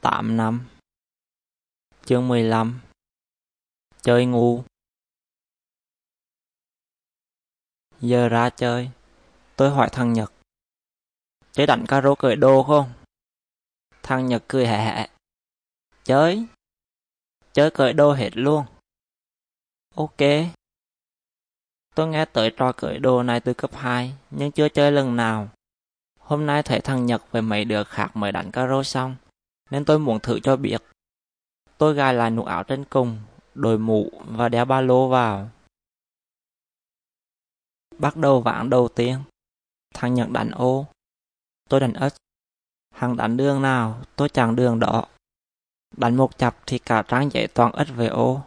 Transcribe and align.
8 0.00 0.36
năm. 0.36 0.66
Chương 2.04 2.28
15 2.28 2.80
Chơi 4.02 4.26
ngu. 4.26 4.62
Giờ 8.00 8.28
ra 8.28 8.50
chơi. 8.50 8.90
Tôi 9.56 9.70
hỏi 9.70 9.88
thằng 9.92 10.12
Nhật. 10.12 10.32
Chơi 11.52 11.66
đánh 11.66 11.84
caro 11.88 12.14
cởi 12.14 12.36
đồ 12.36 12.62
không? 12.62 12.92
Thằng 14.02 14.26
Nhật 14.26 14.44
cười 14.48 14.66
hẹ 14.66 14.84
hẹ. 14.84 15.08
Chơi. 16.04 16.46
Chơi 17.52 17.70
cởi 17.70 17.92
đồ 17.92 18.12
hết 18.12 18.30
luôn. 18.34 18.66
Ok. 19.94 20.18
Tôi 21.94 22.08
nghe 22.08 22.24
tới 22.24 22.52
trò 22.56 22.72
cởi 22.72 22.98
đồ 22.98 23.22
này 23.22 23.40
từ 23.40 23.54
cấp 23.54 23.70
2 23.74 24.14
Nhưng 24.30 24.52
chưa 24.52 24.68
chơi 24.68 24.92
lần 24.92 25.16
nào. 25.16 25.48
Hôm 26.20 26.46
nay 26.46 26.62
thấy 26.62 26.80
thằng 26.80 27.06
Nhật 27.06 27.22
với 27.30 27.42
mấy 27.42 27.64
đứa 27.64 27.84
khác 27.84 28.16
mới 28.16 28.32
đánh 28.32 28.50
caro 28.50 28.82
xong 28.82 29.16
nên 29.70 29.84
tôi 29.84 29.98
muốn 29.98 30.20
thử 30.20 30.40
cho 30.40 30.56
biết. 30.56 30.82
Tôi 31.78 31.94
gài 31.94 32.14
lại 32.14 32.30
nụ 32.30 32.44
áo 32.44 32.64
trên 32.64 32.84
cùng, 32.84 33.18
đội 33.54 33.78
mũ 33.78 34.10
và 34.26 34.48
đeo 34.48 34.64
ba 34.64 34.80
lô 34.80 35.08
vào. 35.08 35.50
Bắt 37.98 38.16
đầu 38.16 38.40
ván 38.40 38.70
đầu 38.70 38.88
tiên, 38.88 39.18
thằng 39.94 40.14
Nhật 40.14 40.28
đánh 40.30 40.50
ô, 40.50 40.86
tôi 41.68 41.80
đánh 41.80 41.92
ếch. 41.92 42.12
Hằng 42.94 43.16
đánh 43.16 43.36
đường 43.36 43.62
nào, 43.62 44.02
tôi 44.16 44.28
chẳng 44.28 44.56
đường 44.56 44.78
đó. 44.78 45.06
Đánh 45.96 46.16
một 46.16 46.38
chập 46.38 46.56
thì 46.66 46.78
cả 46.78 47.02
trang 47.08 47.30
giấy 47.32 47.48
toàn 47.54 47.72
ếch 47.72 47.88
về 47.96 48.06
ô. 48.06 48.42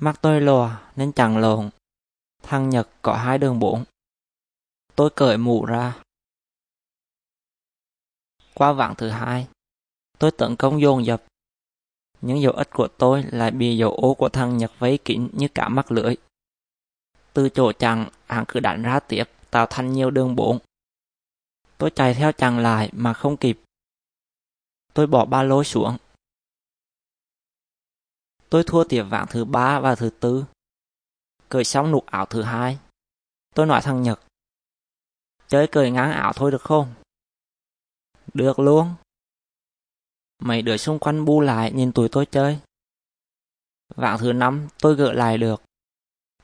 Mắt 0.00 0.18
tôi 0.22 0.40
lùa 0.40 0.70
nên 0.96 1.12
chẳng 1.12 1.38
lộn. 1.38 1.70
Thằng 2.42 2.70
Nhật 2.70 2.88
có 3.02 3.16
hai 3.16 3.38
đường 3.38 3.58
bốn. 3.58 3.84
Tôi 4.94 5.10
cởi 5.16 5.38
mũ 5.38 5.64
ra. 5.64 6.02
Qua 8.54 8.72
vạn 8.72 8.94
thứ 8.94 9.08
hai, 9.08 9.48
Tôi 10.18 10.30
tấn 10.30 10.56
công 10.56 10.80
dồn 10.80 11.06
dập. 11.06 11.24
Những 12.20 12.40
dấu 12.40 12.52
ích 12.52 12.70
của 12.70 12.88
tôi 12.98 13.22
lại 13.22 13.50
bị 13.50 13.76
dấu 13.76 13.92
ố 13.92 14.14
của 14.14 14.28
thằng 14.28 14.56
Nhật 14.56 14.72
vấy 14.78 14.98
kín 15.04 15.28
như 15.32 15.48
cả 15.54 15.68
mắt 15.68 15.92
lưỡi. 15.92 16.16
Từ 17.32 17.48
chỗ 17.48 17.72
chặn, 17.72 18.08
hắn 18.26 18.44
cứ 18.48 18.60
đánh 18.60 18.82
ra 18.82 19.00
tiếp, 19.00 19.24
tạo 19.50 19.66
thành 19.70 19.92
nhiều 19.92 20.10
đường 20.10 20.36
bốn. 20.36 20.58
Tôi 21.78 21.90
chạy 21.90 22.14
theo 22.14 22.32
chặn 22.32 22.58
lại 22.58 22.90
mà 22.92 23.12
không 23.12 23.36
kịp. 23.36 23.60
Tôi 24.94 25.06
bỏ 25.06 25.24
ba 25.24 25.42
lô 25.42 25.64
xuống. 25.64 25.96
Tôi 28.48 28.64
thua 28.66 28.84
tiệp 28.84 29.06
vạn 29.08 29.26
thứ 29.30 29.44
ba 29.44 29.80
và 29.80 29.94
thứ 29.94 30.10
tư. 30.20 30.44
Cởi 31.48 31.64
xong 31.64 31.90
nụ 31.90 32.02
ảo 32.06 32.26
thứ 32.26 32.42
hai. 32.42 32.78
Tôi 33.54 33.66
nói 33.66 33.80
thằng 33.82 34.02
Nhật. 34.02 34.20
Chơi 35.48 35.66
cởi 35.66 35.90
ngắn 35.90 36.12
ảo 36.12 36.32
thôi 36.32 36.50
được 36.50 36.62
không? 36.62 36.94
Được 38.34 38.58
luôn. 38.58 38.94
Mấy 40.38 40.62
đứa 40.62 40.76
xung 40.76 40.98
quanh 40.98 41.24
bu 41.24 41.40
lại 41.40 41.72
nhìn 41.72 41.92
tụi 41.92 42.08
tôi 42.08 42.26
chơi. 42.26 42.58
Vạn 43.94 44.18
thứ 44.18 44.32
năm 44.32 44.68
tôi 44.78 44.94
gỡ 44.94 45.12
lại 45.12 45.38
được. 45.38 45.62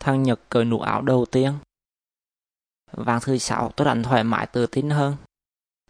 Thằng 0.00 0.22
Nhật 0.22 0.40
cởi 0.48 0.64
nụ 0.64 0.80
áo 0.80 1.02
đầu 1.02 1.26
tiên. 1.26 1.52
Vạn 2.92 3.20
thứ 3.22 3.38
sáu 3.38 3.70
tôi 3.76 3.84
đánh 3.84 4.02
thoải 4.02 4.24
mái 4.24 4.46
tự 4.46 4.66
tin 4.66 4.90
hơn. 4.90 5.16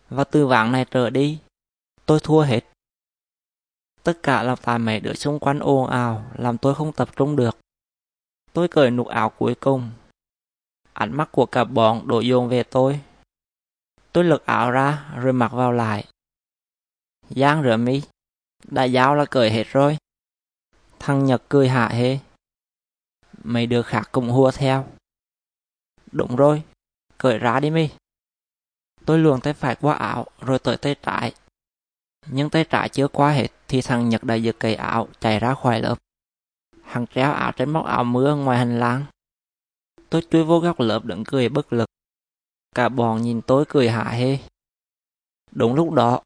Và 0.09 0.25
từ 0.25 0.47
vạn 0.47 0.72
này 0.72 0.87
trở 0.91 1.11
đi, 1.11 1.39
tôi 2.06 2.20
thua 2.22 2.41
hết. 2.41 2.61
Tất 4.03 4.19
cả 4.22 4.42
là 4.42 4.56
tại 4.56 4.78
mấy 4.78 5.00
đứa 5.00 5.15
xung 5.15 5.39
quanh 5.39 5.59
ồn 5.59 5.87
ào 5.87 6.31
làm 6.34 6.59
tôi 6.59 6.75
không 6.75 6.92
tập 6.92 7.09
trung 7.17 7.37
được. 7.37 7.59
Tôi 8.53 8.69
cởi 8.69 8.91
nụ 8.91 9.05
áo 9.05 9.31
cuối 9.31 9.55
cùng. 9.55 9.91
Ánh 10.92 11.17
mắt 11.17 11.28
của 11.33 11.47
cả 11.47 11.65
bọn 11.65 12.09
đổ 12.09 12.20
dồn 12.20 12.48
về 12.48 12.62
tôi. 12.62 13.00
Tôi 14.12 14.25
lật 14.25 14.47
áo 14.47 14.70
ra 14.70 15.15
rồi 15.17 15.33
mặc 15.33 15.53
vào 15.53 15.72
lại. 15.72 16.05
Giang 17.30 17.62
rửa 17.62 17.77
mi. 17.77 18.03
Đại 18.64 18.92
giáo 18.92 19.14
là 19.14 19.25
cởi 19.25 19.50
hết 19.50 19.64
rồi. 19.72 19.97
Thằng 20.98 21.25
Nhật 21.25 21.42
cười 21.48 21.69
hạ 21.69 21.89
hê. 21.89 22.19
Mấy 23.44 23.66
đứa 23.66 23.83
khác 23.83 24.09
cũng 24.12 24.28
hùa 24.28 24.50
theo. 24.50 24.87
Đúng 26.12 26.37
rồi, 26.37 26.62
cởi 27.19 27.38
ra 27.38 27.60
đi 27.60 27.71
mi. 27.71 27.88
Tôi 29.06 29.19
luồn 29.19 29.41
tay 29.41 29.53
phải 29.53 29.76
qua 29.81 29.94
áo 29.94 30.26
rồi 30.41 30.59
tới 30.59 30.76
tay 30.76 30.97
trái. 31.03 31.34
Nhưng 32.26 32.50
tay 32.50 32.65
trái 32.65 32.88
chưa 32.88 33.09
qua 33.09 33.32
hết 33.32 33.49
thì 33.69 33.81
thằng 33.82 34.09
Nhật 34.09 34.25
đã 34.25 34.34
giật 34.34 34.56
cây 34.59 34.75
áo 34.75 35.09
chạy 35.20 35.41
ra 35.41 35.54
khỏi 35.54 35.81
lớp. 35.81 35.99
Hắn 36.82 37.06
treo 37.06 37.32
áo 37.32 37.53
trên 37.53 37.70
móc 37.70 37.87
áo 37.87 38.04
mưa 38.04 38.37
ngoài 38.37 38.59
hành 38.59 38.81
lang. 38.81 39.04
Tôi 40.10 40.22
chui 40.31 40.44
vô 40.44 40.59
góc 40.59 40.81
lớp 40.81 41.04
đứng 41.04 41.25
cười 41.25 41.49
bất 41.49 41.72
lực. 41.72 41.88
Cả 42.75 42.88
bọn 42.88 43.22
nhìn 43.22 43.41
tôi 43.43 43.65
cười 43.69 43.91
hạ 43.91 44.04
hê. 44.04 44.38
Đúng 45.50 45.75
lúc 45.75 45.93
đó, 45.93 46.22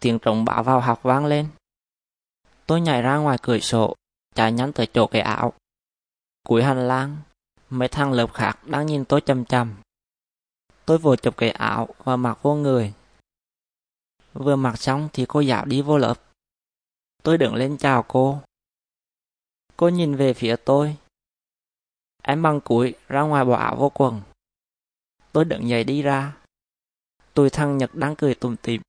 tiếng 0.00 0.18
trống 0.18 0.44
báo 0.44 0.62
vào 0.62 0.80
học 0.80 1.02
vang 1.02 1.26
lên. 1.26 1.48
Tôi 2.66 2.80
nhảy 2.80 3.02
ra 3.02 3.16
ngoài 3.16 3.38
cửa 3.42 3.58
sổ, 3.58 3.94
chạy 4.34 4.52
nhắn 4.52 4.72
tới 4.72 4.86
chỗ 4.92 5.06
cái 5.06 5.22
áo. 5.22 5.52
Cuối 6.46 6.62
hành 6.64 6.88
lang, 6.88 7.16
mấy 7.70 7.88
thằng 7.88 8.12
lớp 8.12 8.34
khác 8.34 8.58
đang 8.66 8.86
nhìn 8.86 9.04
tôi 9.04 9.20
chầm 9.20 9.44
chầm. 9.44 9.74
Tôi 10.84 10.98
vội 10.98 11.16
chụp 11.16 11.36
cái 11.36 11.50
áo 11.50 11.88
và 12.04 12.16
mặc 12.16 12.38
vô 12.42 12.54
người. 12.54 12.92
Vừa 14.32 14.56
mặc 14.56 14.78
xong 14.78 15.08
thì 15.12 15.24
cô 15.28 15.40
giáo 15.40 15.64
đi 15.64 15.82
vô 15.82 15.98
lớp. 15.98 16.14
Tôi 17.22 17.38
đứng 17.38 17.54
lên 17.54 17.76
chào 17.78 18.02
cô. 18.08 18.40
Cô 19.76 19.88
nhìn 19.88 20.16
về 20.16 20.34
phía 20.34 20.56
tôi. 20.64 20.96
Em 22.22 22.42
bằng 22.42 22.60
cúi 22.60 22.94
ra 23.08 23.22
ngoài 23.22 23.44
bỏ 23.44 23.56
áo 23.56 23.76
vô 23.76 23.90
quần. 23.94 24.20
Tôi 25.32 25.44
đứng 25.44 25.68
dậy 25.68 25.84
đi 25.84 26.02
ra. 26.02 26.36
Tụi 27.34 27.50
thằng 27.50 27.78
Nhật 27.78 27.94
đang 27.94 28.16
cười 28.16 28.34
tùm 28.34 28.56
tìm. 28.56 28.82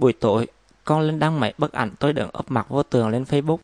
Buổi 0.00 0.12
tối, 0.12 0.46
con 0.84 1.00
lên 1.02 1.18
đăng 1.18 1.40
mấy 1.40 1.54
bức 1.58 1.72
ảnh 1.72 1.90
tôi 1.98 2.12
đứng 2.12 2.30
ấp 2.30 2.50
mặt 2.50 2.66
vô 2.68 2.82
tường 2.82 3.08
lên 3.08 3.22
Facebook. 3.24 3.58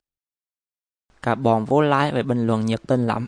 Cả 1.22 1.34
bọn 1.34 1.64
vô 1.64 1.82
like 1.82 2.10
và 2.14 2.22
bình 2.22 2.46
luận 2.46 2.66
nhiệt 2.66 2.80
tình 2.86 3.06
lắm. 3.06 3.26